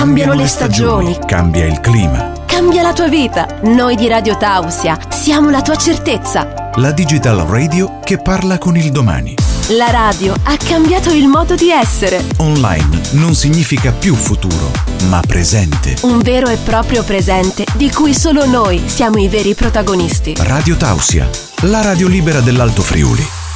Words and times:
Cambiano 0.00 0.32
le 0.32 0.46
stagioni. 0.46 1.14
Cambia 1.26 1.66
il 1.66 1.78
clima. 1.80 2.32
Cambia 2.46 2.80
la 2.80 2.94
tua 2.94 3.08
vita. 3.08 3.46
Noi 3.64 3.96
di 3.96 4.08
Radio 4.08 4.34
Tausia 4.38 4.98
siamo 5.10 5.50
la 5.50 5.60
tua 5.60 5.76
certezza. 5.76 6.70
La 6.76 6.90
digital 6.90 7.40
radio 7.40 7.98
che 8.02 8.16
parla 8.16 8.56
con 8.56 8.78
il 8.78 8.92
domani. 8.92 9.34
La 9.76 9.90
radio 9.90 10.32
ha 10.44 10.56
cambiato 10.56 11.10
il 11.10 11.28
modo 11.28 11.54
di 11.54 11.68
essere. 11.68 12.24
Online 12.38 12.98
non 13.10 13.34
significa 13.34 13.92
più 13.92 14.14
futuro, 14.14 14.70
ma 15.10 15.20
presente. 15.20 15.96
Un 16.00 16.20
vero 16.20 16.48
e 16.48 16.56
proprio 16.56 17.02
presente 17.02 17.66
di 17.74 17.90
cui 17.92 18.14
solo 18.14 18.46
noi 18.46 18.80
siamo 18.86 19.18
i 19.18 19.28
veri 19.28 19.54
protagonisti. 19.54 20.34
Radio 20.38 20.78
Tausia, 20.78 21.28
la 21.64 21.82
radio 21.82 22.08
libera 22.08 22.40
dell'Alto 22.40 22.80
Friuli. 22.80 23.49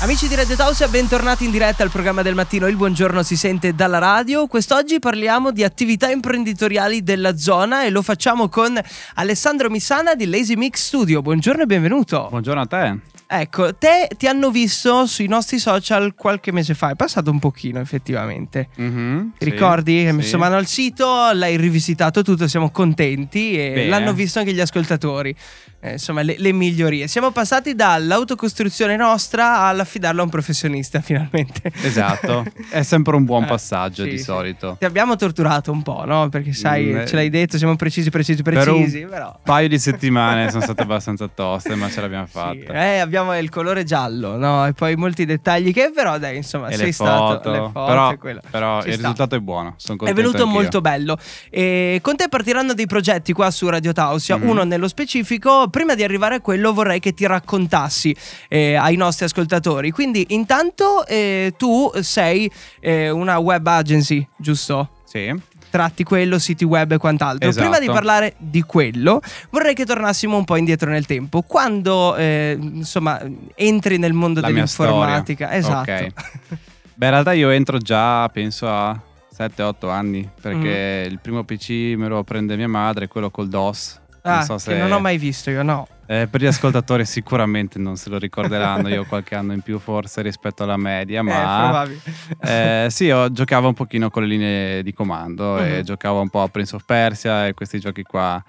Amici 0.00 0.28
di 0.28 0.34
Radio 0.34 0.54
Tausia, 0.54 0.86
bentornati 0.88 1.44
in 1.44 1.50
diretta 1.50 1.82
al 1.82 1.88
programma 1.88 2.20
del 2.20 2.34
mattino. 2.34 2.66
Il 2.66 2.76
buongiorno 2.76 3.22
si 3.22 3.36
sente 3.36 3.74
dalla 3.74 3.98
radio. 3.98 4.46
Quest'oggi 4.46 4.98
parliamo 4.98 5.50
di 5.50 5.64
attività 5.64 6.10
imprenditoriali 6.10 7.02
della 7.02 7.38
zona 7.38 7.84
e 7.84 7.90
lo 7.90 8.02
facciamo 8.02 8.48
con 8.48 8.78
Alessandro 9.14 9.70
Missana 9.70 10.14
di 10.14 10.26
Lazy 10.26 10.56
Mix 10.56 10.86
Studio. 10.86 11.22
Buongiorno 11.22 11.62
e 11.62 11.66
benvenuto. 11.66 12.26
Buongiorno 12.28 12.60
a 12.60 12.66
te. 12.66 13.13
Ecco, 13.26 13.74
te 13.74 14.08
ti 14.16 14.26
hanno 14.28 14.50
visto 14.50 15.06
sui 15.06 15.26
nostri 15.26 15.58
social 15.58 16.14
qualche 16.14 16.52
mese 16.52 16.74
fa, 16.74 16.90
è 16.90 16.94
passato 16.94 17.30
un 17.30 17.38
pochino 17.38 17.80
effettivamente. 17.80 18.68
Mm-hmm, 18.80 19.28
Ti 19.38 19.44
ricordi? 19.44 20.06
Hai 20.06 20.12
messo 20.12 20.38
mano 20.38 20.56
al 20.56 20.66
sito, 20.66 21.30
l'hai 21.32 21.56
rivisitato 21.56 22.22
tutto, 22.22 22.46
siamo 22.46 22.70
contenti 22.70 23.58
e 23.58 23.72
Bene. 23.74 23.88
l'hanno 23.88 24.12
visto 24.12 24.38
anche 24.38 24.52
gli 24.52 24.60
ascoltatori. 24.60 25.34
Eh, 25.80 25.92
insomma, 25.92 26.22
le, 26.22 26.36
le 26.38 26.52
migliorie. 26.52 27.08
Siamo 27.08 27.30
passati 27.30 27.74
dall'autocostruzione 27.74 28.96
nostra 28.96 29.58
all'affidarlo 29.66 30.20
a 30.22 30.24
un 30.24 30.30
professionista 30.30 31.00
finalmente. 31.02 31.72
Esatto, 31.82 32.44
è 32.70 32.82
sempre 32.82 33.16
un 33.16 33.24
buon 33.24 33.42
Eh, 33.42 33.46
passaggio 33.46 34.04
sì, 34.04 34.10
di 34.10 34.16
sì. 34.18 34.24
solito. 34.24 34.76
Ti 34.78 34.84
abbiamo 34.86 35.16
torturato 35.16 35.72
un 35.72 35.82
po', 35.82 36.04
no? 36.06 36.28
Perché 36.30 36.52
sai, 36.54 36.84
Mm, 36.84 36.96
eh. 36.98 37.06
ce 37.06 37.14
l'hai 37.16 37.28
detto, 37.30 37.58
siamo 37.58 37.76
precisi, 37.76 38.08
precisi, 38.10 38.42
Per 38.42 38.54
precisi, 38.54 39.02
un 39.02 39.10
però... 39.10 39.38
paio 39.42 39.68
di 39.68 39.78
settimane 39.78 40.50
sono 40.50 40.62
state 40.62 40.82
abbastanza 40.82 41.28
toste, 41.28 41.74
ma 41.74 41.90
ce 41.90 42.00
l'abbiamo 42.00 42.26
Sì, 42.26 42.32
fatta. 42.32 42.72
eh, 42.72 42.98
abbiamo 42.98 43.23
il 43.32 43.48
colore 43.48 43.84
giallo, 43.84 44.36
no? 44.36 44.66
E 44.66 44.72
poi 44.74 44.96
molti 44.96 45.24
dettagli 45.24 45.72
che 45.72 45.90
però 45.94 46.18
dai, 46.18 46.36
insomma, 46.36 46.68
e 46.68 46.76
sei 46.76 46.92
stato 46.92 47.34
foto, 47.34 47.50
le 47.50 47.58
foto 47.72 47.84
però, 47.86 48.16
quello. 48.18 48.40
però 48.50 48.80
Ci 48.82 48.88
il 48.88 48.94
sta. 48.94 49.00
risultato 49.02 49.34
è 49.36 49.38
buono. 49.40 49.74
Sono 49.78 49.94
È 49.94 49.98
contento 49.98 50.20
venuto 50.20 50.42
anch'io. 50.42 50.60
molto 50.60 50.80
bello. 50.80 51.16
E 51.50 51.98
con 52.02 52.16
te 52.16 52.28
partiranno 52.28 52.74
dei 52.74 52.86
progetti 52.86 53.32
qua 53.32 53.50
su 53.50 53.68
Radio 53.68 53.92
Tausia, 53.92 54.36
Mhm. 54.36 54.48
uno 54.48 54.64
nello 54.64 54.88
specifico. 54.88 55.68
Prima 55.68 55.94
di 55.94 56.02
arrivare 56.02 56.34
a 56.36 56.40
quello 56.40 56.72
vorrei 56.74 57.00
che 57.00 57.14
ti 57.14 57.26
raccontassi 57.26 58.14
eh, 58.48 58.74
ai 58.74 58.96
nostri 58.96 59.24
ascoltatori. 59.24 59.90
Quindi 59.90 60.26
intanto 60.30 61.06
eh, 61.06 61.54
tu 61.56 61.90
sei 62.00 62.50
eh, 62.80 63.10
una 63.10 63.38
web 63.38 63.66
agency, 63.66 64.26
giusto? 64.36 64.90
Sì, 65.04 65.32
Tratti 65.74 66.04
quello, 66.04 66.38
siti 66.38 66.62
web 66.62 66.92
e 66.92 66.98
quant'altro. 66.98 67.48
Esatto. 67.48 67.68
Prima 67.68 67.84
di 67.84 67.90
parlare 67.90 68.34
di 68.38 68.62
quello, 68.62 69.20
vorrei 69.50 69.74
che 69.74 69.84
tornassimo 69.84 70.36
un 70.36 70.44
po' 70.44 70.54
indietro 70.54 70.88
nel 70.88 71.04
tempo. 71.04 71.42
Quando, 71.42 72.14
eh, 72.14 72.56
insomma, 72.60 73.20
entri 73.56 73.98
nel 73.98 74.12
mondo 74.12 74.40
la 74.40 74.46
dell'informatica. 74.46 75.52
Esatto. 75.52 75.90
Ok. 75.90 76.12
Beh, 76.94 77.06
in 77.06 77.10
realtà 77.10 77.32
io 77.32 77.50
entro 77.50 77.78
già, 77.78 78.28
penso 78.28 78.68
a 78.68 78.96
7-8 79.36 79.90
anni, 79.90 80.30
perché 80.40 81.06
Mm. 81.08 81.10
il 81.10 81.18
primo 81.20 81.42
PC 81.42 81.96
me 81.96 82.06
lo 82.06 82.22
prende 82.22 82.54
mia 82.56 82.68
madre, 82.68 83.08
quello 83.08 83.30
col 83.30 83.48
DOS. 83.48 84.00
Ah, 84.26 84.36
non 84.36 84.42
so 84.42 84.58
se 84.58 84.72
che 84.72 84.78
non 84.78 84.90
ho 84.90 85.00
mai 85.00 85.18
visto 85.18 85.50
io, 85.50 85.62
no. 85.62 85.86
Eh, 86.06 86.28
per 86.30 86.40
gli 86.40 86.46
ascoltatori 86.46 87.04
sicuramente 87.04 87.78
non 87.78 87.96
se 87.96 88.08
lo 88.10 88.18
ricorderanno, 88.18 88.88
io 88.88 89.02
ho 89.02 89.06
qualche 89.06 89.34
anno 89.34 89.52
in 89.52 89.60
più 89.60 89.78
forse 89.78 90.22
rispetto 90.22 90.62
alla 90.62 90.76
media, 90.78 91.20
Eh, 91.20 91.22
ma 91.22 91.56
probabile. 91.62 92.00
eh, 92.40 92.86
sì, 92.90 93.04
io 93.04 93.30
giocavo 93.32 93.68
un 93.68 93.74
pochino 93.74 94.08
con 94.10 94.22
le 94.22 94.28
linee 94.28 94.82
di 94.82 94.92
comando 94.94 95.58
e 95.62 95.76
Mhm. 95.78 95.82
giocavo 95.82 96.20
un 96.20 96.28
po' 96.30 96.42
a 96.42 96.48
Prince 96.48 96.74
of 96.76 96.84
Persia 96.86 97.46
e 97.46 97.54
questi 97.54 97.78
giochi 97.80 98.02
qua 98.02 98.42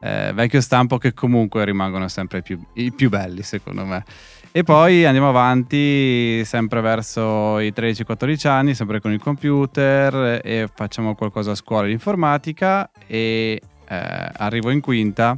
eh, 0.00 0.30
vecchio 0.32 0.60
stampo 0.60 0.96
che 0.98 1.12
comunque 1.12 1.64
rimangono 1.64 2.06
sempre 2.06 2.40
più, 2.40 2.60
i 2.74 2.92
più 2.92 3.08
belli 3.08 3.42
secondo 3.42 3.84
me. 3.84 4.04
E 4.52 4.62
poi 4.62 5.04
andiamo 5.04 5.28
avanti 5.28 6.44
sempre 6.44 6.80
verso 6.80 7.58
i 7.58 7.72
13-14 7.72 8.46
anni, 8.46 8.74
sempre 8.74 9.00
con 9.00 9.12
il 9.12 9.20
computer 9.20 10.40
e 10.44 10.68
facciamo 10.72 11.14
qualcosa 11.16 11.50
a 11.50 11.54
scuola 11.56 11.86
di 11.86 11.92
informatica 11.92 12.88
e 13.08 13.60
eh, 13.88 14.28
arrivo 14.36 14.70
in 14.70 14.80
quinta 14.80 15.36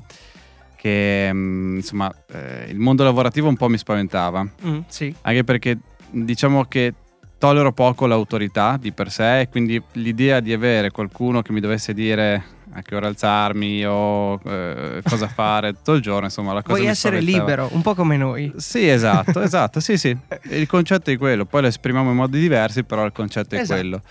che 0.76 1.30
mm, 1.32 1.76
insomma 1.76 2.12
eh, 2.32 2.66
il 2.70 2.78
mondo 2.78 3.04
lavorativo 3.04 3.48
un 3.48 3.56
po' 3.56 3.68
mi 3.68 3.78
spaventava 3.78 4.46
Mm, 4.66 4.78
sì. 4.88 5.14
anche 5.22 5.44
perché 5.44 5.78
diciamo 6.10 6.64
che 6.64 6.94
tollero 7.38 7.72
poco 7.72 8.06
l'autorità 8.06 8.76
di 8.80 8.92
per 8.92 9.10
sé 9.10 9.40
e 9.40 9.48
quindi 9.48 9.80
l'idea 9.92 10.40
di 10.40 10.52
avere 10.52 10.90
qualcuno 10.90 11.42
che 11.42 11.52
mi 11.52 11.60
dovesse 11.60 11.94
dire 11.94 12.58
a 12.72 12.82
che 12.82 12.94
ora 12.94 13.08
alzarmi 13.08 13.84
o 13.84 14.38
eh, 14.44 15.00
cosa 15.08 15.26
fare 15.28 15.72
tutto 15.72 15.94
il 15.94 16.02
giorno, 16.02 16.26
insomma 16.26 16.52
la 16.52 16.62
cosa 16.62 16.76
Vuoi 16.78 16.88
essere 16.88 17.20
libero, 17.20 17.68
un 17.72 17.82
po' 17.82 17.94
come 17.94 18.16
noi. 18.16 18.52
Sì, 18.56 18.86
esatto, 18.88 19.40
esatto, 19.40 19.80
sì, 19.80 19.96
sì. 19.98 20.16
Il 20.50 20.66
concetto 20.68 21.10
è 21.10 21.18
quello, 21.18 21.46
poi 21.46 21.62
lo 21.62 21.66
esprimiamo 21.66 22.10
in 22.10 22.16
modi 22.16 22.38
diversi, 22.38 22.84
però 22.84 23.04
il 23.04 23.12
concetto 23.12 23.56
è 23.56 23.60
Esatto. 23.60 23.80
quello. 23.80 24.02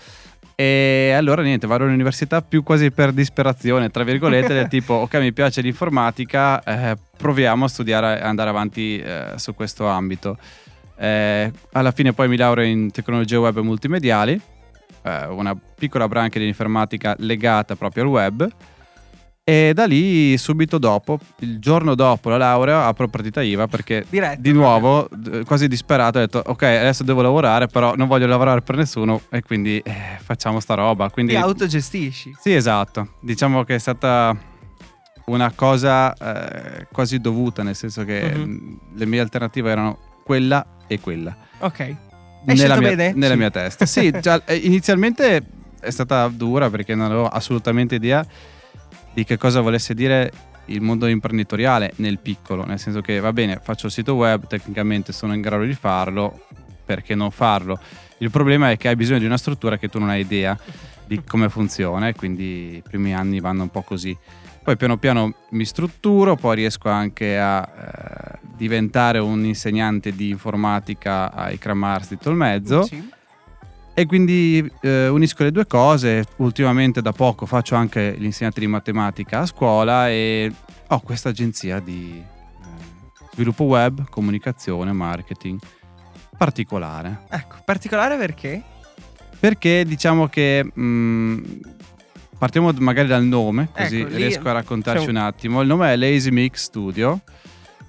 E 0.60 1.12
allora 1.16 1.40
niente, 1.40 1.66
vado 1.66 1.84
all'università 1.84 2.42
più 2.42 2.62
quasi 2.62 2.90
per 2.90 3.12
disperazione, 3.12 3.88
tra 3.88 4.04
virgolette, 4.04 4.52
del 4.52 4.68
tipo 4.68 4.92
ok 4.92 5.14
mi 5.14 5.32
piace 5.32 5.62
l'informatica, 5.62 6.62
eh, 6.62 6.98
proviamo 7.16 7.64
a 7.64 7.68
studiare 7.68 8.20
e 8.20 8.22
andare 8.22 8.50
avanti 8.50 8.98
eh, 8.98 9.32
su 9.36 9.54
questo 9.54 9.86
ambito. 9.86 10.36
Eh, 10.98 11.50
alla 11.72 11.92
fine 11.92 12.12
poi 12.12 12.28
mi 12.28 12.36
laureo 12.36 12.66
in 12.66 12.90
tecnologie 12.90 13.36
web 13.36 13.56
e 13.56 13.62
multimediali, 13.62 14.38
eh, 15.02 15.26
una 15.28 15.56
piccola 15.56 16.06
branca 16.08 16.38
di 16.38 16.46
informatica 16.46 17.14
legata 17.20 17.74
proprio 17.74 18.02
al 18.02 18.10
web. 18.10 18.48
E 19.50 19.72
da 19.74 19.84
lì 19.84 20.38
subito 20.38 20.78
dopo, 20.78 21.18
il 21.40 21.58
giorno 21.58 21.96
dopo 21.96 22.28
la 22.28 22.36
laurea, 22.36 22.86
apro 22.86 23.08
partita 23.08 23.42
IVA 23.42 23.66
perché 23.66 24.06
Diretto. 24.08 24.40
di 24.40 24.52
nuovo, 24.52 25.08
d- 25.10 25.42
quasi 25.44 25.66
disperato, 25.66 26.18
ho 26.18 26.20
detto 26.20 26.40
ok, 26.46 26.62
adesso 26.62 27.02
devo 27.02 27.20
lavorare, 27.20 27.66
però 27.66 27.96
non 27.96 28.06
voglio 28.06 28.28
lavorare 28.28 28.60
per 28.62 28.76
nessuno 28.76 29.22
e 29.28 29.42
quindi 29.42 29.78
eh, 29.78 29.92
facciamo 30.22 30.60
sta 30.60 30.74
roba. 30.74 31.10
Quindi, 31.10 31.32
Ti 31.32 31.38
autogestisci. 31.40 32.36
sì, 32.40 32.54
esatto. 32.54 33.14
Diciamo 33.18 33.64
che 33.64 33.74
è 33.74 33.78
stata 33.78 34.36
una 35.24 35.50
cosa 35.52 36.14
eh, 36.14 36.86
quasi 36.92 37.18
dovuta, 37.18 37.64
nel 37.64 37.74
senso 37.74 38.04
che 38.04 38.32
mh, 38.32 38.78
le 38.94 39.06
mie 39.06 39.18
alternative 39.18 39.68
erano 39.68 39.98
quella 40.22 40.64
e 40.86 41.00
quella. 41.00 41.36
Ok. 41.58 41.96
Nella 42.44 42.76
mia, 42.78 42.94
nella 42.94 43.32
Sì. 43.32 43.36
mia 43.36 43.50
testa. 43.50 43.84
Sì, 43.84 44.12
già, 44.20 44.40
eh, 44.44 44.54
inizialmente 44.54 45.42
è 45.80 45.90
stata 45.90 46.28
dura 46.28 46.70
perché 46.70 46.94
non 46.94 47.06
avevo 47.06 47.26
assolutamente 47.26 47.96
idea 47.96 48.24
di 49.12 49.24
che 49.24 49.36
cosa 49.36 49.60
volesse 49.60 49.94
dire 49.94 50.32
il 50.66 50.80
mondo 50.80 51.06
imprenditoriale 51.06 51.92
nel 51.96 52.18
piccolo, 52.18 52.64
nel 52.64 52.78
senso 52.78 53.00
che 53.00 53.18
va 53.20 53.32
bene, 53.32 53.60
faccio 53.62 53.86
il 53.86 53.92
sito 53.92 54.14
web, 54.14 54.46
tecnicamente 54.46 55.12
sono 55.12 55.34
in 55.34 55.40
grado 55.40 55.64
di 55.64 55.74
farlo, 55.74 56.46
perché 56.84 57.14
non 57.14 57.30
farlo? 57.30 57.78
Il 58.18 58.30
problema 58.30 58.70
è 58.70 58.76
che 58.76 58.88
hai 58.88 58.96
bisogno 58.96 59.18
di 59.18 59.24
una 59.24 59.38
struttura 59.38 59.78
che 59.78 59.88
tu 59.88 59.98
non 59.98 60.10
hai 60.10 60.20
idea 60.20 60.56
di 61.06 61.22
come 61.24 61.48
funziona 61.48 62.08
e 62.08 62.14
quindi 62.14 62.76
i 62.76 62.82
primi 62.82 63.14
anni 63.14 63.40
vanno 63.40 63.62
un 63.62 63.70
po' 63.70 63.82
così. 63.82 64.16
Poi 64.62 64.76
piano 64.76 64.98
piano 64.98 65.34
mi 65.50 65.64
strutturo, 65.64 66.36
poi 66.36 66.56
riesco 66.56 66.88
anche 66.88 67.38
a 67.38 67.66
eh, 67.66 68.38
diventare 68.56 69.18
un 69.18 69.44
insegnante 69.44 70.14
di 70.14 70.28
informatica 70.28 71.32
ai 71.32 71.58
Cramars 71.58 72.10
di 72.10 72.18
Tolmezzo 72.18 72.82
Sì. 72.82 73.18
E 73.94 74.06
quindi 74.06 74.70
eh, 74.80 75.08
unisco 75.08 75.42
le 75.42 75.52
due 75.52 75.66
cose. 75.66 76.24
Ultimamente 76.36 77.02
da 77.02 77.12
poco 77.12 77.46
faccio 77.46 77.74
anche 77.74 78.14
l'insegnante 78.18 78.60
di 78.60 78.66
matematica 78.66 79.40
a 79.40 79.46
scuola 79.46 80.08
e 80.08 80.52
ho 80.88 81.00
questa 81.00 81.30
agenzia 81.30 81.80
di 81.80 82.22
eh, 82.22 83.24
sviluppo 83.32 83.64
web, 83.64 84.08
comunicazione, 84.08 84.92
marketing 84.92 85.58
particolare. 86.40 87.26
Ecco, 87.28 87.56
particolare 87.66 88.16
perché? 88.16 88.62
Perché 89.38 89.84
diciamo 89.84 90.26
che 90.28 90.64
mh, 90.64 91.60
partiamo 92.38 92.72
magari 92.78 93.08
dal 93.08 93.24
nome, 93.24 93.68
così 93.70 94.00
Ecco, 94.00 94.08
lì 94.08 94.16
riesco 94.16 94.48
a 94.48 94.52
raccontarci 94.52 95.04
c'è 95.04 95.10
un 95.10 95.16
attimo. 95.16 95.60
Il 95.60 95.66
nome 95.66 95.92
è 95.92 95.96
Lazy 95.96 96.30
Mix 96.30 96.62
Studio. 96.62 97.20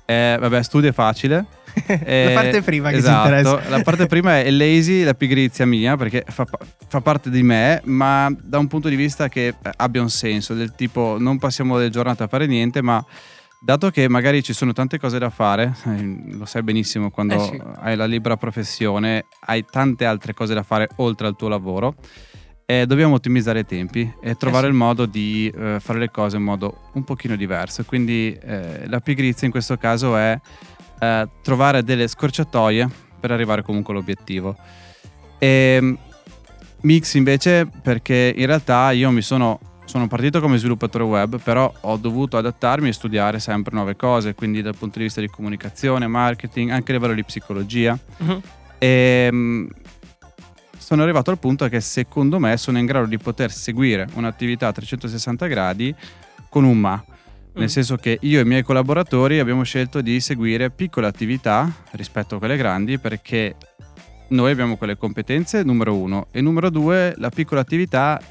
Eh, 0.03 0.35
vabbè, 0.37 0.61
studio 0.63 0.89
è 0.89 0.91
facile. 0.91 1.45
Eh, 1.85 2.33
la 2.33 2.41
parte 2.41 2.61
prima 2.61 2.89
che 2.89 2.97
esatto, 2.97 3.29
ci 3.29 3.35
interessa. 3.35 3.69
La 3.69 3.81
parte 3.81 4.05
prima 4.07 4.39
è 4.39 4.49
lazy, 4.49 5.03
la 5.03 5.13
pigrizia 5.13 5.65
mia, 5.65 5.95
perché 5.97 6.23
fa, 6.27 6.45
fa 6.87 7.01
parte 7.01 7.29
di 7.29 7.43
me, 7.43 7.81
ma 7.85 8.33
da 8.41 8.57
un 8.57 8.67
punto 8.67 8.89
di 8.89 8.95
vista 8.95 9.29
che 9.29 9.47
eh, 9.47 9.55
abbia 9.77 10.01
un 10.01 10.09
senso, 10.09 10.53
del 10.53 10.73
tipo 10.75 11.17
non 11.19 11.37
passiamo 11.37 11.77
le 11.77 11.89
giornate 11.89 12.23
a 12.23 12.27
fare 12.27 12.45
niente, 12.47 12.81
ma 12.81 13.03
dato 13.63 13.91
che 13.91 14.09
magari 14.09 14.41
ci 14.41 14.53
sono 14.53 14.73
tante 14.73 14.97
cose 14.97 15.19
da 15.19 15.29
fare, 15.29 15.75
eh, 15.85 16.23
lo 16.31 16.45
sai 16.45 16.63
benissimo 16.63 17.11
quando 17.11 17.35
Eh 17.35 17.39
sì. 17.39 17.61
hai 17.79 17.95
la 17.95 18.05
libera 18.05 18.37
professione, 18.37 19.25
hai 19.45 19.63
tante 19.69 20.05
altre 20.05 20.33
cose 20.33 20.53
da 20.53 20.63
fare 20.63 20.89
oltre 20.97 21.27
al 21.27 21.35
tuo 21.35 21.47
lavoro. 21.47 21.95
E 22.63 22.85
dobbiamo 22.85 23.15
ottimizzare 23.15 23.59
i 23.59 23.65
tempi 23.65 24.09
e 24.21 24.35
trovare 24.35 24.67
sì. 24.67 24.71
il 24.71 24.77
modo 24.77 25.05
di 25.05 25.51
eh, 25.53 25.81
fare 25.81 25.99
le 25.99 26.09
cose 26.09 26.37
in 26.37 26.43
modo 26.43 26.89
un 26.93 27.03
pochino 27.03 27.35
diverso. 27.35 27.83
Quindi 27.83 28.33
eh, 28.41 28.87
la 28.87 29.01
pigrizia 29.01 29.45
in 29.45 29.51
questo 29.51 29.75
caso 29.75 30.15
è 30.15 30.39
eh, 31.01 31.27
trovare 31.41 31.83
delle 31.83 32.07
scorciatoie 32.07 32.87
per 33.19 33.31
arrivare 33.31 33.63
comunque 33.63 33.93
all'obiettivo. 33.93 34.55
E, 35.39 35.97
mix 36.81 37.13
invece 37.15 37.67
perché 37.81 38.33
in 38.35 38.45
realtà 38.45 38.91
io 38.91 39.09
mi 39.09 39.21
sono, 39.21 39.59
sono 39.85 40.07
partito 40.07 40.39
come 40.39 40.57
sviluppatore 40.57 41.03
web, 41.03 41.41
però 41.41 41.71
ho 41.81 41.97
dovuto 41.97 42.37
adattarmi 42.37 42.89
e 42.89 42.93
studiare 42.93 43.39
sempre 43.39 43.73
nuove 43.73 43.95
cose, 43.95 44.35
quindi 44.35 44.61
dal 44.61 44.75
punto 44.75 44.99
di 44.99 45.05
vista 45.05 45.21
di 45.21 45.27
comunicazione, 45.27 46.05
marketing, 46.05 46.69
anche 46.69 46.91
a 46.91 46.95
livello 46.95 47.13
di 47.15 47.23
psicologia. 47.23 47.97
Mhm. 48.17 48.41
E 48.77 49.29
mm, 49.31 49.67
sono 50.77 51.01
arrivato 51.01 51.31
al 51.31 51.39
punto 51.39 51.67
che 51.67 51.81
secondo 51.81 52.37
me 52.37 52.57
sono 52.57 52.77
in 52.77 52.85
grado 52.85 53.05
di 53.05 53.17
poter 53.17 53.51
seguire 53.51 54.07
un'attività 54.13 54.67
a 54.67 54.71
360 54.71 55.47
gradi 55.47 55.95
con 56.49 56.63
un 56.63 56.77
ma. 56.77 57.03
Nel 57.53 57.65
Mm. 57.65 57.67
senso 57.67 57.97
che 57.97 58.17
io 58.21 58.39
e 58.39 58.43
i 58.43 58.45
miei 58.45 58.63
collaboratori 58.63 59.39
abbiamo 59.39 59.63
scelto 59.63 60.01
di 60.01 60.19
seguire 60.21 60.69
piccole 60.69 61.07
attività 61.07 61.69
rispetto 61.91 62.35
a 62.35 62.37
quelle 62.39 62.55
grandi 62.55 62.97
perché 62.97 63.55
noi 64.29 64.51
abbiamo 64.51 64.77
quelle 64.77 64.95
competenze, 64.97 65.61
numero 65.63 65.95
uno, 65.97 66.27
e 66.31 66.39
numero 66.39 66.69
due, 66.69 67.13
la 67.17 67.29
piccola 67.29 67.59
attività 67.59 68.21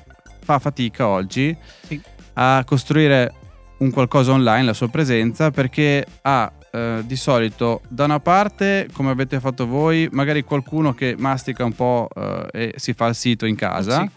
fa 0.42 0.58
fatica 0.58 1.06
oggi 1.06 1.54
Sì. 1.82 2.00
a 2.34 2.62
costruire 2.66 3.34
un 3.78 3.90
qualcosa 3.90 4.32
online, 4.32 4.64
la 4.64 4.72
sua 4.72 4.88
presenza, 4.88 5.50
perché 5.50 6.06
ha 6.22 6.50
eh, 6.72 7.02
di 7.04 7.16
solito 7.16 7.80
da 7.88 8.04
una 8.04 8.20
parte, 8.20 8.88
come 8.92 9.10
avete 9.10 9.40
fatto 9.40 9.66
voi, 9.66 10.08
magari 10.12 10.44
qualcuno 10.44 10.94
che 10.94 11.14
mastica 11.18 11.64
un 11.64 11.72
po' 11.72 12.08
eh, 12.14 12.46
e 12.52 12.72
si 12.76 12.92
fa 12.94 13.06
il 13.08 13.14
sito 13.16 13.44
in 13.44 13.56
casa. 13.56 14.02
Sì. 14.02 14.10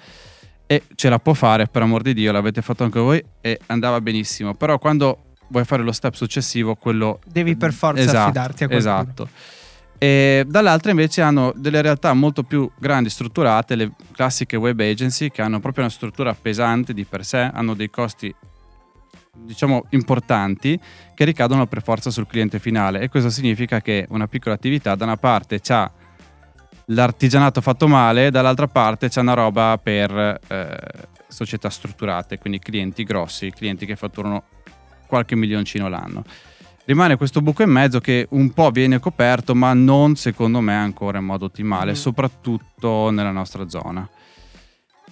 E 0.74 0.82
ce 0.96 1.08
la 1.08 1.20
può 1.20 1.34
fare, 1.34 1.68
per 1.68 1.84
amor 1.84 2.02
di 2.02 2.16
Dio, 2.16 2.32
l'avete 2.32 2.64
fatto 2.64 2.84
anche 2.84 3.00
voi 3.00 3.24
e 3.42 3.60
andava 3.68 4.02
benissimo. 4.02 4.56
Però 4.56 4.80
quando 4.80 5.26
vuoi 5.50 5.66
fare 5.66 5.84
lo 5.84 5.92
step 5.92 6.16
successivo, 6.16 6.74
quello 6.74 7.20
Devi 7.28 7.56
per 7.56 7.74
forza 7.74 8.02
Esatto, 8.02 8.18
affidarti 8.18 8.64
a 8.64 8.68
qualcuno. 8.68 8.94
Esatto. 8.94 9.30
E 10.00 10.46
dall'altra 10.48 10.90
invece 10.90 11.22
hanno 11.22 11.54
delle 11.56 11.80
realtà 11.82 12.12
molto 12.14 12.42
più 12.42 12.68
grandi, 12.80 13.12
strutturate, 13.12 13.76
le 13.76 13.92
classiche 14.14 14.56
web 14.56 14.80
agency 14.80 15.30
che 15.30 15.44
hanno 15.44 15.60
proprio 15.60 15.84
una 15.84 15.94
struttura 15.94 16.34
pesante 16.34 16.92
di 16.92 17.06
per 17.06 17.24
sé, 17.24 17.52
hanno 17.54 17.76
dei 17.76 17.92
costi 17.92 18.34
diciamo 19.36 19.86
importanti 19.90 20.80
che 21.14 21.26
ricadono 21.26 21.68
per 21.68 21.84
forza 21.84 22.10
sul 22.10 22.28
cliente 22.28 22.60
finale 22.60 23.00
e 23.00 23.10
questo 23.10 23.30
significa 23.30 23.82
che 23.82 24.06
una 24.10 24.28
piccola 24.28 24.56
attività 24.56 24.96
da 24.96 25.06
una 25.06 25.18
parte 25.18 25.60
c'ha 25.60 25.92
l'artigianato 26.86 27.62
fatto 27.62 27.88
male, 27.88 28.32
dall'altra 28.32 28.68
parte 28.68 29.10
c'è 29.10 29.22
una 29.22 29.34
roba 29.34 29.80
per 29.82 30.40
eh, 30.48 30.78
società 31.28 31.70
strutturate, 31.70 32.38
quindi 32.38 32.60
clienti 32.60 33.04
grossi, 33.04 33.52
clienti 33.52 33.86
che 33.86 33.96
fatturano 33.96 34.44
qualche 35.08 35.36
milioncino 35.36 35.88
l'anno. 35.88 36.24
Rimane 36.86 37.16
questo 37.16 37.42
buco 37.42 37.64
in 37.64 37.70
mezzo 37.70 38.00
che 38.00 38.28
un 38.32 38.52
po' 38.52 38.70
viene 38.70 39.00
coperto, 39.00 39.56
ma 39.56 39.74
non 39.74 40.16
secondo 40.16 40.60
me 40.60 40.74
ancora 40.76 41.20
in 41.20 41.26
modo 41.26 41.46
ottimale, 41.46 41.92
Mm. 41.92 41.96
soprattutto 41.96 43.10
nella 43.10 43.32
nostra 43.32 43.70
zona. 43.70 44.08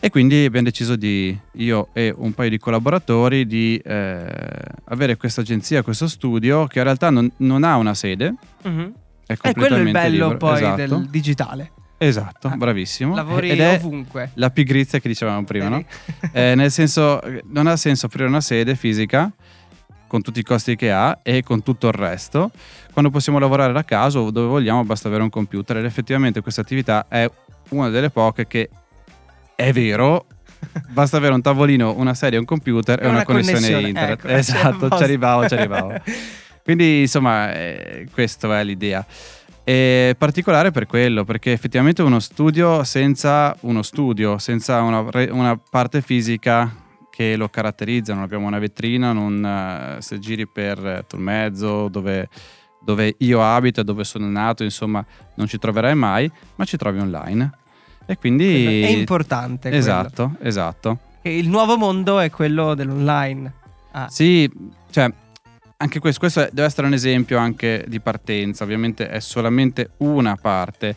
E 0.03 0.09
quindi 0.09 0.45
abbiamo 0.45 0.65
deciso 0.65 0.95
di, 0.95 1.38
io 1.53 1.89
e 1.94 2.12
un 2.18 2.33
paio 2.33 2.50
di 2.50 2.57
collaboratori, 2.57 3.45
di 3.45 3.77
eh, 3.77 4.25
avere 4.85 5.15
questa 5.15 5.41
agenzia, 5.41 5.83
questo 5.83 6.07
studio 6.07 6.65
che 6.65 6.79
in 6.79 6.83
realtà 6.85 7.09
non, 7.12 7.31
non 7.38 7.63
ha 7.63 7.77
una 7.77 7.94
sede, 7.94 8.33
Mhm. 8.63 8.94
È 9.39 9.50
E 9.50 9.54
quello 9.54 9.75
è 9.75 9.80
il 9.80 9.83
completamente 9.86 10.00
bello 10.10 10.24
libero. 10.31 10.38
poi 10.38 10.56
esatto. 10.57 10.75
del 10.75 11.07
digitale. 11.10 11.72
Esatto, 11.98 12.48
Ah, 12.48 12.56
bravissimo. 12.57 13.13
Lavori 13.13 13.50
Ed 13.51 13.60
è 13.60 13.75
ovunque. 13.75 14.31
la 14.36 14.50
pigrizia 14.50 15.00
che 15.00 15.07
dicevamo 15.07 15.44
prima, 15.44 15.68
no? 15.69 15.83
Eh, 16.31 16.56
nel 16.56 16.72
senso, 16.72 17.22
eh, 17.22 17.44
non 17.48 17.68
ha 17.68 17.75
senso 17.78 18.07
aprire 18.07 18.25
una 18.28 18.42
sede 18.42 18.75
fisica 18.75 19.31
con 20.07 20.22
tutti 20.24 20.39
i 20.39 20.44
costi 20.44 20.75
che 20.75 20.92
ha 20.92 21.19
e 21.22 21.44
con 21.44 21.62
tutto 21.63 21.88
il 21.88 21.94
resto, 21.94 22.51
quando 22.92 23.12
possiamo 23.12 23.38
lavorare 23.39 23.72
da 23.72 23.86
casa 23.86 24.19
o 24.19 24.31
dove 24.31 24.48
vogliamo, 24.48 24.83
basta 24.83 25.07
avere 25.07 25.22
un 25.24 25.30
computer. 25.30 25.78
Ed 25.78 25.86
effettivamente 25.86 26.42
questa 26.42 26.62
attività 26.62 27.06
è 27.07 27.30
una 27.69 27.89
delle 27.89 28.10
poche 28.10 28.48
che 28.48 28.69
è 29.56 29.72
vero. 29.72 30.25
Basta 30.89 31.18
avere 31.18 31.33
un 31.33 31.42
tavolino, 31.42 31.94
una 31.98 32.13
sedia, 32.13 32.38
un 32.39 32.45
computer 32.45 33.00
e, 33.01 33.06
E 33.06 33.10
una, 33.10 33.24
connessione, 33.24 33.88
internet. 33.88 34.19
ecco, 34.19 34.28
c'è 34.28 34.33
esatto, 34.33 34.89
ci 34.98 35.04
arrivavo, 35.04 35.48
ci 35.48 35.54
arrivavo. 35.54 35.94
Quindi, 36.63 37.01
insomma, 37.01 37.53
eh, 37.53 38.07
questa 38.11 38.59
è 38.59 38.63
l'idea. 38.63 39.05
E 39.63 40.15
particolare 40.17 40.71
per 40.71 40.87
quello, 40.87 41.23
perché 41.23 41.51
effettivamente 41.51 42.01
uno 42.01 42.19
studio 42.19 42.83
senza 42.83 43.55
uno 43.61 43.83
studio, 43.83 44.37
senza 44.37 44.81
una, 44.81 45.05
una 45.29 45.59
parte 45.69 46.01
fisica 46.01 46.73
che 47.11 47.35
lo 47.35 47.49
caratterizza, 47.49 48.13
non 48.13 48.23
abbiamo 48.23 48.47
una 48.47 48.57
vetrina, 48.57 49.11
non, 49.11 49.45
eh, 49.45 50.01
se 50.01 50.17
giri 50.17 50.47
per 50.47 50.83
eh, 50.83 51.03
Tolmezzo, 51.05 51.87
dove, 51.89 52.27
dove 52.83 53.13
io 53.19 53.43
abito 53.43 53.81
e 53.81 53.83
dove 53.83 54.03
sono 54.03 54.27
nato, 54.27 54.63
insomma, 54.63 55.05
non 55.35 55.45
ci 55.45 55.59
troverai 55.59 55.93
mai, 55.93 56.31
ma 56.55 56.65
ci 56.65 56.77
trovi 56.77 56.99
online. 56.99 57.51
E 58.07 58.17
quindi... 58.17 58.81
È 58.81 58.89
importante. 58.89 59.69
quello. 59.69 59.77
Esatto, 59.77 60.35
esatto. 60.41 60.97
E 61.21 61.37
il 61.37 61.47
nuovo 61.49 61.77
mondo 61.77 62.19
è 62.19 62.31
quello 62.31 62.73
dell'online. 62.73 63.53
Ah, 63.91 64.09
Sì, 64.09 64.49
cioè, 64.89 65.11
anche 65.81 66.00
questo, 66.00 66.19
questo 66.19 66.48
deve 66.51 66.68
essere 66.68 66.86
un 66.86 66.94
esempio 66.94 67.39
anche 67.39 67.83
di 67.88 68.00
partenza, 68.00 68.63
ovviamente 68.63 69.10
è 69.10 69.19
solamente 69.19 69.92
una 69.98 70.36
parte, 70.36 70.95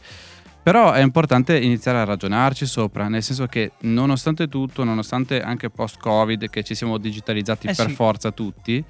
però 0.63 0.93
è 0.93 1.01
importante 1.01 1.59
iniziare 1.59 1.99
a 1.99 2.05
ragionarci 2.05 2.67
sopra, 2.67 3.09
nel 3.09 3.23
senso 3.23 3.47
che 3.47 3.73
nonostante 3.81 4.47
tutto, 4.49 4.85
nonostante 4.85 5.41
anche 5.41 5.71
post-Covid 5.71 6.51
che 6.51 6.63
ci 6.63 6.75
siamo 6.75 6.99
digitalizzati 6.99 7.69
Eh 7.69 7.75
per 7.75 7.89
sì. 7.89 7.95
forza 7.95 8.31
tutti, 8.31 8.85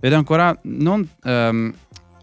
vedo 0.00 0.16
ancora 0.16 0.58
non... 0.62 1.06
ehm, 1.22 1.74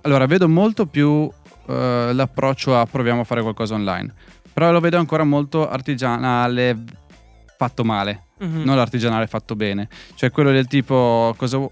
allora, 0.01 0.25
vedo 0.25 0.50
molto 0.50 0.86
più 0.86 1.31
eh, 1.68 2.10
l'approccio 2.13 2.77
a 2.77 2.86
proviamo 2.86 3.21
a 3.21 3.24
fare 3.24 3.42
qualcosa 3.42 3.75
online, 3.75 4.12
però 4.51 4.71
lo 4.71 4.80
vedo 4.80 4.98
ancora 4.98 5.24
molto 5.24 5.69
artigianale, 5.69 6.77
fatto 7.57 7.83
male 7.86 8.24
mhm. 8.39 8.63
non 8.63 8.75
l'artigianale 8.75 9.27
fatto 9.27 9.56
bene. 9.56 9.88
Cioè 10.15 10.31
quello 10.31 10.51
del 10.51 10.68
tipo, 10.68 11.33
cosa 11.38 11.68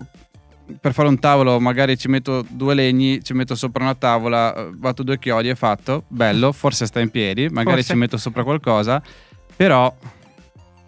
per 0.80 0.94
fare 0.94 1.08
un 1.08 1.20
tavolo 1.20 1.60
magari 1.60 1.98
ci 1.98 2.08
metto 2.08 2.46
due 2.48 2.74
legni, 2.74 3.24
ci 3.24 3.34
metto 3.34 3.56
sopra 3.56 3.84
una 3.84 3.96
tavola, 3.96 4.56
eh, 4.56 4.66
batto 4.72 5.04
due 5.04 5.20
chiodi 5.20 5.50
e 5.50 5.56
fatto, 5.56 6.04
bello, 6.08 6.52
forse 6.52 6.86
sta 6.86 7.00
in 7.00 7.10
piedi, 7.10 7.48
magari 7.50 7.78
Forse. 7.78 7.94
ci 7.94 7.98
metto 7.98 8.18
sopra 8.18 8.44
qualcosa, 8.44 9.02
però 9.56 9.94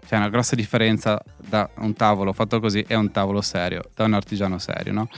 c'è 0.05 0.17
una 0.17 0.29
grossa 0.29 0.55
differenza 0.55 1.21
da 1.37 1.69
un 1.77 1.93
tavolo 1.93 2.33
fatto 2.33 2.59
così 2.59 2.83
e 2.87 2.95
un 2.95 3.11
tavolo 3.11 3.41
serio, 3.41 3.89
da 3.95 4.05
un 4.05 4.13
artigiano 4.13 4.57
serio, 4.57 4.93
no? 4.93 5.09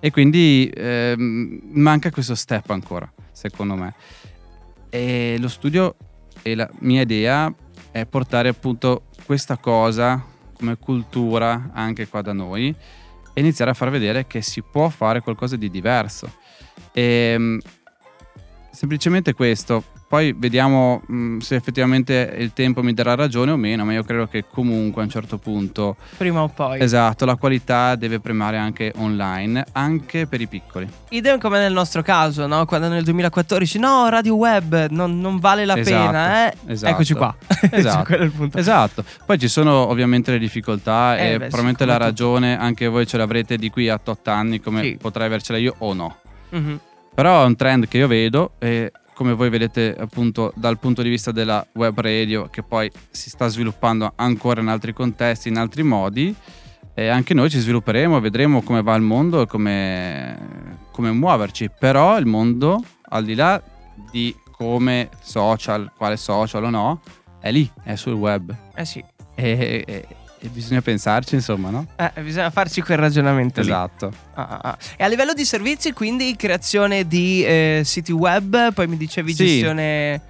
E 0.00 0.10
quindi 0.10 0.70
ehm, 0.74 1.60
manca 1.72 2.10
questo 2.10 2.34
step 2.34 2.70
ancora, 2.70 3.10
secondo 3.32 3.74
me. 3.74 3.94
E 4.88 5.36
lo 5.38 5.48
studio 5.48 5.94
e 6.42 6.54
la 6.54 6.68
mia 6.80 7.02
idea 7.02 7.52
è 7.90 8.06
portare 8.06 8.48
appunto 8.48 9.02
questa 9.24 9.58
cosa 9.58 10.24
come 10.54 10.76
cultura 10.76 11.70
anche 11.72 12.08
qua 12.08 12.22
da 12.22 12.32
noi 12.32 12.74
iniziare 13.40 13.70
a 13.70 13.74
far 13.74 13.90
vedere 13.90 14.26
che 14.26 14.42
si 14.42 14.62
può 14.62 14.88
fare 14.88 15.20
qualcosa 15.20 15.56
di 15.56 15.70
diverso. 15.70 16.32
E, 16.92 17.58
semplicemente 18.70 19.34
questo. 19.34 19.84
Poi 20.10 20.34
vediamo 20.36 21.02
mh, 21.06 21.36
se 21.38 21.54
effettivamente 21.54 22.34
il 22.38 22.52
tempo 22.52 22.82
mi 22.82 22.92
darà 22.92 23.14
ragione 23.14 23.52
o 23.52 23.56
meno, 23.56 23.84
ma 23.84 23.92
io 23.92 24.02
credo 24.02 24.26
che 24.26 24.44
comunque 24.50 25.02
a 25.02 25.04
un 25.04 25.10
certo 25.12 25.38
punto, 25.38 25.94
Prima 26.16 26.42
o 26.42 26.48
poi. 26.48 26.80
esatto, 26.80 27.24
la 27.24 27.36
qualità 27.36 27.94
deve 27.94 28.18
primare 28.18 28.56
anche 28.56 28.92
online, 28.96 29.64
anche 29.70 30.26
per 30.26 30.40
i 30.40 30.48
piccoli. 30.48 30.88
Idem 31.10 31.38
come 31.38 31.60
nel 31.60 31.72
nostro 31.72 32.02
caso, 32.02 32.48
no? 32.48 32.66
Quando 32.66 32.88
nel 32.88 33.04
2014, 33.04 33.78
no, 33.78 34.08
radio 34.08 34.34
web 34.34 34.88
non, 34.90 35.20
non 35.20 35.38
vale 35.38 35.64
la 35.64 35.78
Esatto, 35.78 36.06
pena, 36.06 36.50
eh? 36.50 36.56
esatto. 36.66 36.92
Eccoci 36.92 37.14
qua. 37.14 37.32
Esatto. 37.70 38.04
Quello 38.06 38.22
è 38.22 38.26
il 38.26 38.32
punto. 38.32 38.58
Esatto, 38.58 39.04
poi 39.24 39.38
ci 39.38 39.46
sono 39.46 39.88
ovviamente 39.88 40.32
le 40.32 40.38
difficoltà 40.40 41.16
Eh, 41.18 41.26
e 41.26 41.30
beh, 41.34 41.38
probabilmente 41.44 41.84
la 41.84 41.98
ragione 41.98 42.58
anche 42.58 42.88
voi 42.88 43.06
ce 43.06 43.16
l'avrete 43.16 43.56
di 43.56 43.70
qui 43.70 43.88
a 43.88 44.00
8 44.04 44.28
anni 44.28 44.58
come 44.60 44.82
Sì. 44.82 44.98
potrei 45.00 45.28
avercela 45.28 45.56
io 45.58 45.76
o 45.78 45.92
no. 45.94 46.16
Mhm. 46.48 46.80
Però 47.14 47.42
è 47.42 47.44
un 47.46 47.54
trend 47.56 47.86
che 47.86 47.98
io 47.98 48.06
vedo 48.08 48.52
e 48.58 48.90
come 49.20 49.34
voi 49.34 49.50
vedete 49.50 49.94
appunto 49.98 50.50
dal 50.56 50.78
punto 50.78 51.02
di 51.02 51.10
vista 51.10 51.30
della 51.30 51.66
web 51.74 52.00
radio 52.00 52.48
che 52.48 52.62
poi 52.62 52.90
si 53.10 53.28
sta 53.28 53.48
sviluppando 53.48 54.14
ancora 54.16 54.62
in 54.62 54.68
altri 54.68 54.94
contesti, 54.94 55.50
in 55.50 55.58
altri 55.58 55.82
modi 55.82 56.34
e 56.94 57.08
anche 57.08 57.34
noi 57.34 57.50
ci 57.50 57.58
svilupperemo, 57.58 58.18
vedremo 58.18 58.62
come 58.62 58.80
va 58.80 58.94
il 58.94 59.02
mondo 59.02 59.42
e 59.42 59.46
come, 59.46 60.78
come 60.90 61.12
muoverci. 61.12 61.68
Però 61.78 62.16
il 62.16 62.24
mondo, 62.24 62.82
al 63.10 63.24
di 63.24 63.34
là 63.34 63.62
di 64.10 64.34
come 64.52 65.10
social, 65.20 65.92
quale 65.94 66.16
social 66.16 66.64
o 66.64 66.70
no, 66.70 67.02
è 67.40 67.52
lì, 67.52 67.70
è 67.82 67.96
sul 67.96 68.14
web. 68.14 68.56
Eh 68.74 68.86
sì. 68.86 69.04
E, 69.34 69.84
e- 69.86 70.06
e 70.42 70.48
bisogna 70.48 70.80
pensarci, 70.80 71.34
insomma, 71.34 71.70
no? 71.70 71.86
Eh, 71.96 72.22
bisogna 72.22 72.50
farci 72.50 72.80
quel 72.80 72.96
ragionamento. 72.98 73.60
Esatto. 73.60 74.10
Ah, 74.34 74.42
ah, 74.48 74.60
ah. 74.70 74.78
E 74.96 75.04
a 75.04 75.06
livello 75.06 75.34
di 75.34 75.44
servizi, 75.44 75.92
quindi 75.92 76.34
creazione 76.36 77.06
di 77.06 77.44
eh, 77.44 77.82
siti 77.84 78.12
web, 78.12 78.72
poi 78.72 78.86
mi 78.86 78.96
dicevi 78.96 79.34
Sì. 79.34 79.44
gestione... 79.46 80.20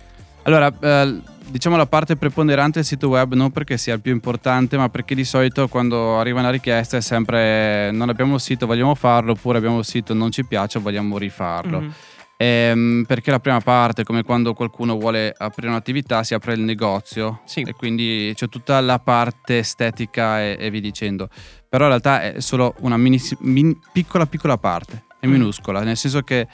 Allora, 0.43 0.73
eh, 0.81 1.21
diciamo 1.47 1.77
la 1.77 1.87
parte 1.87 2.17
preponderante 2.17 2.79
del 2.79 2.85
sito 2.85 3.09
web 3.09 3.35
non 3.35 3.51
perché 3.51 3.77
sia 3.77 3.95
il 3.95 4.01
più 4.01 4.13
importante, 4.13 4.77
ma 4.77 4.89
perché 4.89 5.15
di 5.15 5.25
solito 5.25 5.69
quando 5.69 6.19
arriva 6.19 6.41
una 6.41 6.51
richiesta 6.51 6.97
è 6.97 7.01
sempre 7.01 7.91
non 7.91 8.09
abbiamo 8.09 8.35
il 8.35 8.41
sito, 8.41 8.67
vogliamo 8.67 8.95
farlo, 8.95 9.33
oppure 9.33 9.59
abbiamo 9.59 9.79
il 9.79 9.85
sito, 9.85 10.15
non 10.15 10.31
ci 10.31 10.45
piace, 10.45 10.79
vogliamo 10.79 11.19
rifarlo. 11.19 11.81
Mhm. 11.81 11.93
Ehm, 12.43 13.05
perché 13.07 13.31
la 13.31 13.39
prima 13.39 13.61
parte, 13.61 14.03
come 14.03 14.23
quando 14.23 14.55
qualcuno 14.55 14.97
vuole 14.97 15.35
aprire 15.37 15.69
un'attività, 15.69 16.23
si 16.23 16.33
apre 16.33 16.55
il 16.55 16.61
negozio 16.61 17.43
Sì. 17.45 17.61
e 17.61 17.75
quindi 17.75 18.33
c'è 18.35 18.49
tutta 18.49 18.81
la 18.81 18.99
parte 18.99 19.59
estetica 19.59 20.41
e, 20.41 20.57
e 20.59 20.71
via 20.71 20.81
dicendo. 20.81 21.29
Però 21.69 21.85
in 21.85 21.91
realtà 21.91 22.23
è 22.23 22.41
solo 22.41 22.75
una 22.79 22.97
mini- 22.97 23.21
min- 23.41 23.79
piccola 23.93 24.25
piccola 24.25 24.57
parte, 24.57 25.05
è 25.21 25.27
Mm. 25.27 25.33
minuscola, 25.33 25.83
nel 25.83 25.99
senso 25.99 26.23
che 26.23 26.49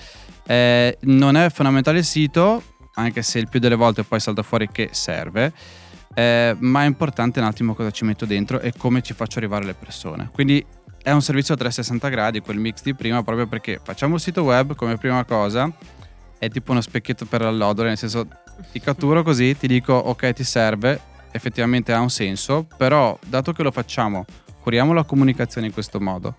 eh, 0.49 0.99
non 1.03 1.37
è 1.37 1.51
fondamentale 1.51 1.99
il 1.99 2.05
sito, 2.05 2.63
anche 2.95 3.23
se 3.23 3.39
il 3.39 3.49
più 3.49 3.61
delle 3.61 3.75
volte 3.77 4.03
poi 4.03 4.19
salta 4.21 4.43
fuori 4.43 4.69
che 4.71 4.89
serve. 4.93 5.53
eh, 6.19 6.57
ma 6.61 6.83
è 6.83 6.87
importante 6.87 7.41
un 7.41 7.45
attimo 7.45 7.75
cosa 7.75 7.91
ci 7.91 8.05
metto 8.07 8.25
dentro 8.25 8.59
e 8.61 8.73
come 8.75 9.03
ci 9.03 9.13
faccio 9.13 9.37
arrivare 9.39 9.67
le 9.67 9.75
persone. 9.75 10.31
Quindi 10.33 10.65
è 11.07 11.13
un 11.13 11.23
servizio 11.23 11.55
a 11.55 11.57
360 11.57 12.09
gradi, 12.09 12.41
quel 12.41 12.59
mix 12.59 12.83
di 12.83 12.93
prima, 12.93 13.23
proprio 13.23 13.47
perché 13.47 13.79
facciamo 13.81 14.17
il 14.17 14.21
sito 14.21 14.43
web 14.43 14.75
come 14.75 14.97
prima 14.97 15.25
cosa, 15.25 15.71
è 16.37 16.51
tipo 16.51 16.73
uno 16.73 16.81
specchietto 16.81 17.27
per 17.27 17.43
l'allodole, 17.43 17.87
nel 17.91 17.97
senso 17.97 18.27
ti 18.73 18.81
catturo 18.81 19.23
così, 19.23 19.57
ti 19.57 19.69
dico 19.69 19.93
ok 19.93 20.33
ti 20.33 20.43
serve, 20.43 21.01
effettivamente 21.31 21.93
ha 21.93 22.01
un 22.01 22.11
senso, 22.11 22.67
però 22.77 23.17
dato 23.25 23.53
che 23.53 23.63
lo 23.63 23.71
facciamo, 23.71 24.25
curiamo 24.61 24.93
la 24.93 25.05
comunicazione 25.05 25.69
in 25.69 25.73
questo 25.73 26.01
modo. 26.01 26.39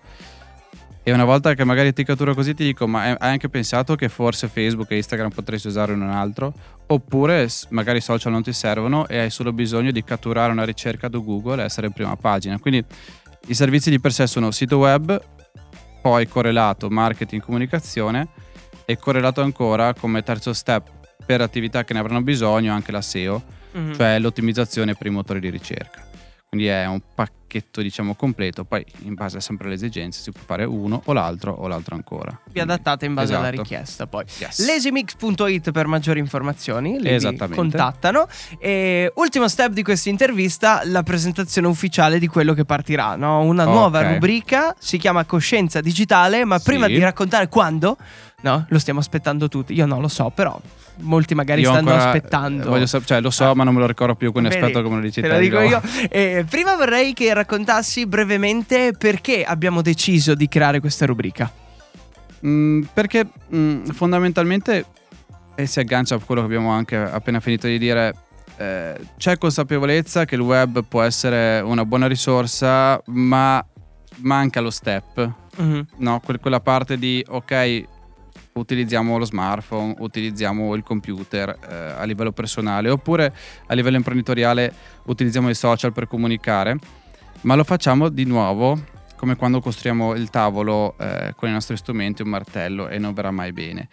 E 1.02 1.12
una 1.14 1.24
volta 1.24 1.54
che 1.54 1.64
magari 1.64 1.94
ti 1.94 2.04
catturo 2.04 2.34
così 2.34 2.52
ti 2.52 2.64
dico, 2.64 2.86
ma 2.86 3.04
hai 3.04 3.16
anche 3.18 3.48
pensato 3.48 3.94
che 3.94 4.10
forse 4.10 4.48
Facebook 4.48 4.90
e 4.90 4.96
Instagram 4.96 5.30
potresti 5.30 5.68
usare 5.68 5.94
un 5.94 6.02
altro? 6.02 6.52
Oppure 6.88 7.48
magari 7.70 7.98
i 7.98 8.02
social 8.02 8.32
non 8.32 8.42
ti 8.42 8.52
servono 8.52 9.08
e 9.08 9.16
hai 9.16 9.30
solo 9.30 9.50
bisogno 9.54 9.92
di 9.92 10.04
catturare 10.04 10.52
una 10.52 10.64
ricerca 10.64 11.08
da 11.08 11.16
Google 11.16 11.62
e 11.62 11.64
essere 11.64 11.86
in 11.86 11.94
prima 11.94 12.14
pagina. 12.16 12.58
Quindi 12.58 12.84
i 13.48 13.54
servizi 13.54 13.90
di 13.90 14.00
per 14.00 14.12
sé 14.12 14.26
sono 14.26 14.50
sito 14.50 14.78
web, 14.78 15.20
poi 16.02 16.26
correlato 16.28 16.88
marketing 16.90 17.42
comunicazione 17.42 18.28
e 18.84 18.96
correlato 18.96 19.40
ancora 19.42 19.94
come 19.94 20.22
terzo 20.22 20.52
step 20.52 20.88
per 21.24 21.40
attività 21.40 21.84
che 21.84 21.92
ne 21.92 21.98
avranno 21.98 22.22
bisogno 22.22 22.72
anche 22.72 22.92
la 22.92 23.02
SEO, 23.02 23.42
Mhm. 23.72 23.94
cioè 23.94 24.18
l'ottimizzazione 24.18 24.94
per 24.94 25.06
i 25.06 25.10
motori 25.10 25.40
di 25.40 25.50
ricerca. 25.50 26.06
Quindi 26.48 26.68
è 26.68 26.86
un 26.86 27.00
pacchetto 27.14 27.46
diciamo 27.72 28.14
completo, 28.14 28.64
poi 28.64 28.84
in 29.04 29.14
base 29.14 29.40
sempre 29.40 29.66
alle 29.66 29.74
esigenze 29.76 30.20
si 30.20 30.30
può 30.30 30.40
fare 30.44 30.64
uno 30.64 31.00
o 31.04 31.12
l'altro 31.12 31.52
o 31.52 31.66
l'altro 31.68 31.94
ancora. 31.94 32.38
vi 32.50 32.60
adattate 32.60 33.06
in 33.06 33.14
base 33.14 33.34
alla 33.34 33.48
Esatto. 33.48 33.62
richiesta 33.62 34.06
poi. 34.06 34.24
Yes. 34.38 34.64
Lesimix.it 34.66 35.70
per 35.70 35.86
maggiori 35.86 36.18
informazioni, 36.20 36.98
Esattamente. 37.02 37.54
contattano. 37.56 38.26
E 38.58 39.10
ultimo 39.16 39.48
step 39.48 39.72
di 39.72 39.82
questa 39.82 40.08
intervista, 40.08 40.82
la 40.84 41.02
presentazione 41.02 41.66
ufficiale 41.68 42.18
di 42.18 42.26
quello 42.26 42.54
che 42.54 42.64
partirà, 42.64 43.16
no? 43.16 43.40
Una 43.42 43.64
nuova 43.64 44.00
Ok. 44.00 44.12
rubrica, 44.14 44.74
si 44.78 44.98
chiama 44.98 45.24
Coscienza 45.24 45.80
Digitale, 45.80 46.44
ma 46.44 46.58
Sì. 46.58 46.64
prima 46.64 46.86
di 46.86 46.98
raccontare 46.98 47.48
quando, 47.48 47.96
no? 48.42 48.66
Lo 48.68 48.78
stiamo 48.78 49.00
aspettando 49.00 49.48
tutti, 49.48 49.72
io 49.72 49.86
non 49.86 50.00
lo 50.00 50.08
so, 50.08 50.30
però 50.34 50.60
molti 51.00 51.34
magari 51.36 51.60
Io 51.60 51.70
stanno 51.70 51.94
aspettando. 51.94 52.64
eh, 52.64 52.68
voglio 52.68 52.86
sap- 52.86 53.04
cioè, 53.04 53.20
lo 53.20 53.30
so, 53.30 53.50
Ah. 53.50 53.54
ma 53.54 53.62
non 53.62 53.72
me 53.74 53.78
lo 53.80 53.86
ricordo 53.86 54.16
più, 54.16 54.32
quindi 54.32 54.50
Vedi, 54.50 54.60
aspetto 54.62 54.82
come 54.82 54.96
lo 54.96 55.02
dici 55.02 55.20
Te 55.20 55.28
te. 55.28 55.34
lo 55.34 55.38
dico 55.40 55.60
io. 55.60 55.80
Eh, 56.10 56.44
prima 56.48 56.74
vorrei 56.74 57.12
che 57.12 57.32
raccontassi 57.38 58.06
brevemente 58.06 58.92
perché 58.98 59.44
abbiamo 59.44 59.80
deciso 59.82 60.34
di 60.34 60.48
creare 60.48 60.80
questa 60.80 61.06
rubrica. 61.06 61.50
Mm, 62.46 62.82
perché 62.92 63.26
mm, 63.54 63.86
fondamentalmente, 63.86 64.84
e 65.54 65.66
si 65.66 65.80
aggancia 65.80 66.14
a 66.14 66.18
quello 66.18 66.42
che 66.42 66.46
abbiamo 66.46 66.70
anche 66.70 66.96
appena 66.96 67.40
finito 67.40 67.66
di 67.66 67.78
dire, 67.78 68.14
eh, 68.56 68.94
c'è 69.16 69.38
consapevolezza 69.38 70.24
che 70.24 70.34
il 70.34 70.40
web 70.40 70.84
può 70.86 71.02
essere 71.02 71.60
una 71.60 71.84
buona 71.84 72.06
risorsa, 72.06 73.00
ma 73.06 73.64
manca 74.18 74.60
lo 74.60 74.70
step, 74.70 75.30
Mhm. 75.56 75.86
no? 75.98 76.20
Que- 76.24 76.38
quella 76.38 76.60
parte 76.60 76.96
di 76.98 77.24
ok, 77.26 77.82
utilizziamo 78.52 79.18
lo 79.18 79.24
smartphone, 79.24 79.94
utilizziamo 79.98 80.74
il 80.74 80.82
computer 80.82 81.48
eh, 81.68 81.74
a 81.98 82.02
livello 82.04 82.32
personale, 82.32 82.88
oppure 82.90 83.32
a 83.66 83.74
livello 83.74 83.96
imprenditoriale 83.96 84.72
utilizziamo 85.06 85.48
i 85.48 85.54
social 85.54 85.92
per 85.92 86.06
comunicare, 86.08 86.76
ma 87.42 87.54
lo 87.54 87.64
facciamo 87.64 88.08
di 88.08 88.24
nuovo 88.24 88.96
come 89.18 89.34
quando 89.34 89.60
costruiamo 89.60 90.14
il 90.14 90.30
tavolo 90.30 90.96
eh, 90.96 91.34
con 91.36 91.48
i 91.48 91.52
nostri 91.52 91.76
strumenti, 91.76 92.22
un 92.22 92.28
martello 92.28 92.88
e 92.88 92.98
non 92.98 93.12
verrà 93.12 93.32
mai 93.32 93.52
bene. 93.52 93.88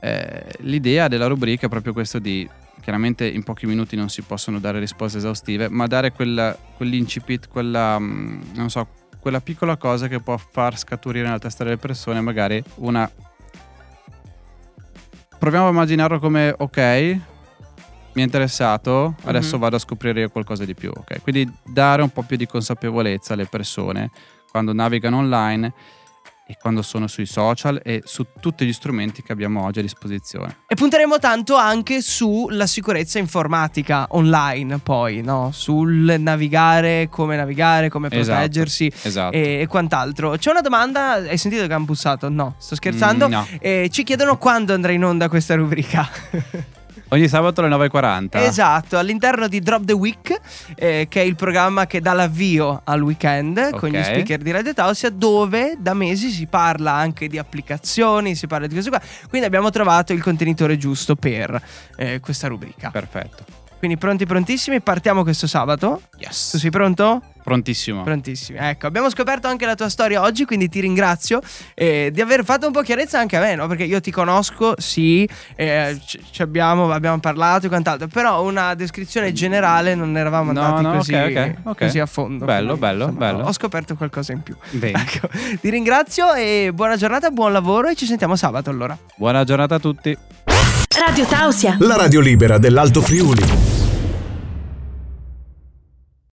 Eh, 0.00 0.44
l'idea 0.60 1.08
della 1.08 1.26
rubrica 1.26 1.66
è 1.66 1.68
proprio 1.68 1.92
questo 1.92 2.18
di 2.18 2.48
chiaramente 2.80 3.28
in 3.28 3.44
pochi 3.44 3.66
minuti 3.66 3.94
non 3.94 4.08
si 4.08 4.22
possono 4.22 4.58
dare 4.58 4.80
risposte 4.80 5.18
esaustive, 5.18 5.68
ma 5.68 5.86
dare 5.86 6.10
quella, 6.10 6.56
quell'incipit, 6.76 7.48
quella, 7.48 7.98
mm, 7.98 8.40
non 8.54 8.70
so, 8.70 8.88
quella 9.20 9.40
piccola 9.40 9.76
cosa 9.76 10.08
che 10.08 10.20
può 10.20 10.36
far 10.36 10.76
scaturire 10.76 11.26
nella 11.26 11.38
testa 11.38 11.64
delle 11.64 11.76
persone 11.76 12.20
magari 12.20 12.62
una... 12.76 13.08
Proviamo 15.38 15.66
a 15.66 15.70
immaginarlo 15.70 16.18
come 16.18 16.54
ok, 16.56 17.20
mi 18.14 18.22
è 18.22 18.24
interessato, 18.24 19.14
adesso 19.24 19.54
Mhm. 19.56 19.60
vado 19.62 19.76
a 19.76 19.78
scoprire 19.78 20.20
io 20.20 20.28
qualcosa 20.30 20.64
di 20.64 20.74
più, 20.74 20.90
ok? 20.94 21.22
Quindi 21.22 21.50
dare 21.64 22.02
un 22.02 22.10
po' 22.10 22.22
più 22.22 22.36
di 22.36 22.46
consapevolezza 22.46 23.32
alle 23.34 23.46
persone 23.46 24.10
quando 24.50 24.72
navigano 24.74 25.16
online 25.18 25.72
e 26.46 26.56
quando 26.60 26.82
sono 26.82 27.06
sui 27.06 27.24
social 27.24 27.80
e 27.82 28.02
su 28.04 28.26
tutti 28.38 28.66
gli 28.66 28.72
strumenti 28.74 29.22
che 29.22 29.32
abbiamo 29.32 29.64
oggi 29.64 29.78
a 29.78 29.82
disposizione. 29.82 30.58
E 30.66 30.74
punteremo 30.74 31.18
tanto 31.18 31.54
anche 31.56 32.02
sulla 32.02 32.66
sicurezza 32.66 33.18
informatica 33.18 34.06
online, 34.10 34.76
poi, 34.78 35.22
no? 35.22 35.48
Sul 35.54 36.16
navigare, 36.18 37.08
come 37.08 37.36
navigare, 37.36 37.88
come 37.88 38.08
Esatto. 38.10 38.36
proteggersi 38.38 38.92
Esatto. 39.02 39.34
e, 39.34 39.60
e 39.60 39.66
quant'altro. 39.68 40.32
C'è 40.36 40.50
una 40.50 40.60
domanda, 40.60 41.12
hai 41.12 41.38
sentito 41.38 41.66
che 41.66 41.72
hanno 41.72 41.84
bussato? 41.86 42.28
No, 42.28 42.56
sto 42.58 42.74
scherzando. 42.74 43.28
Mm, 43.28 43.30
no. 43.30 43.46
Eh, 43.58 43.88
ci 43.90 44.02
chiedono 44.02 44.36
quando 44.36 44.74
andrà 44.74 44.92
in 44.92 45.04
onda 45.04 45.30
questa 45.30 45.54
rubrica. 45.54 46.06
Ogni 47.12 47.28
sabato 47.28 47.60
alle 47.60 47.74
9.40. 47.76 48.38
Esatto, 48.38 48.96
all'interno 48.96 49.46
di 49.46 49.60
Drop 49.60 49.84
the 49.84 49.92
Week, 49.92 50.40
eh, 50.74 51.06
che 51.10 51.20
è 51.20 51.24
il 51.24 51.36
programma 51.36 51.86
che 51.86 52.00
dà 52.00 52.14
l'avvio 52.14 52.80
al 52.84 53.02
weekend 53.02 53.76
con 53.76 53.90
gli 53.90 54.02
speaker 54.02 54.38
di 54.38 54.50
Radio 54.50 54.72
Tausia, 54.72 55.10
dove 55.10 55.76
da 55.78 55.92
mesi 55.92 56.30
si 56.30 56.46
parla 56.46 56.92
anche 56.92 57.28
di 57.28 57.36
applicazioni, 57.36 58.34
si 58.34 58.46
parla 58.46 58.66
di 58.66 58.74
cose 58.74 58.88
qua. 58.88 59.00
Quindi 59.28 59.46
abbiamo 59.46 59.68
trovato 59.68 60.14
il 60.14 60.22
contenitore 60.22 60.78
giusto 60.78 61.14
per 61.14 61.60
eh, 61.96 62.18
questa 62.20 62.48
rubrica. 62.48 62.90
Perfetto. 62.90 63.61
Quindi 63.82 63.98
pronti, 63.98 64.26
prontissimi, 64.26 64.80
partiamo 64.80 65.24
questo 65.24 65.48
sabato. 65.48 66.02
Tu 66.12 66.18
Yes. 66.20 66.56
sei 66.56 66.70
pronto? 66.70 67.20
Prontissimo. 67.42 68.04
Prontissimi. 68.04 68.56
Ecco, 68.60 68.86
abbiamo 68.86 69.10
scoperto 69.10 69.48
anche 69.48 69.66
la 69.66 69.74
tua 69.74 69.88
storia 69.88 70.22
oggi, 70.22 70.44
quindi 70.44 70.68
ti 70.68 70.78
ringrazio 70.78 71.40
eh, 71.74 72.10
di 72.12 72.20
aver 72.20 72.44
fatto 72.44 72.66
un 72.66 72.72
po' 72.72 72.82
chiarezza 72.82 73.18
anche 73.18 73.36
a 73.36 73.40
me, 73.40 73.56
no? 73.56 73.66
Perché 73.66 73.82
io 73.82 74.00
ti 74.00 74.12
conosco, 74.12 74.74
sì, 74.78 75.28
eh, 75.56 75.98
ci 76.06 76.20
ci 76.30 76.42
abbiamo, 76.42 76.92
abbiamo 76.92 77.18
parlato 77.18 77.66
e 77.66 77.68
quant'altro, 77.68 78.06
però 78.06 78.44
una 78.44 78.74
descrizione 78.74 79.32
generale 79.32 79.96
non 79.96 80.16
eravamo 80.16 80.52
No, 80.52 80.60
andati 80.60 80.82
no, 80.84 80.92
così, 80.98 81.14
ok, 81.14 81.24
ok, 81.30 81.54
ok. 81.64 81.78
così 81.78 81.98
a 81.98 82.06
fondo. 82.06 82.44
Bello, 82.44 82.76
Quindi, 82.78 82.80
bello, 82.98 83.08
bello. 83.08 83.44
Ho 83.46 83.52
scoperto 83.52 83.96
qualcosa 83.96 84.30
in 84.30 84.42
più. 84.44 84.54
Bene. 84.70 84.90
Ecco, 85.02 85.28
ti 85.60 85.70
ringrazio 85.70 86.34
e 86.34 86.70
buona 86.72 86.94
giornata, 86.96 87.30
buon 87.32 87.50
lavoro 87.50 87.88
e 87.88 87.96
ci 87.96 88.06
sentiamo 88.06 88.36
sabato 88.36 88.70
allora. 88.70 88.96
Buona 89.16 89.42
giornata 89.42 89.74
a 89.74 89.78
tutti. 89.80 90.16
Radio 91.04 91.24
Tausia. 91.24 91.76
La 91.80 91.96
radio 91.96 92.20
libera 92.20 92.58
dell'Alto 92.58 93.00
Friuli. 93.00 93.71